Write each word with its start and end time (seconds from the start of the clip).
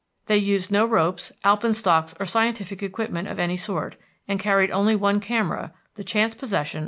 They 0.25 0.37
used 0.39 0.71
no 0.71 0.83
ropes, 0.83 1.31
alpenstocks, 1.45 2.15
or 2.19 2.25
scientific 2.25 2.81
equipment 2.81 3.27
of 3.27 3.37
any 3.37 3.55
sort, 3.55 3.97
and 4.27 4.39
carried 4.39 4.71
only 4.71 4.95
one 4.95 5.19
camera, 5.19 5.75
the 5.93 6.03
chance 6.03 6.33
possession 6.33 6.79
of 6.79 6.79
McGonagall. 6.79 6.79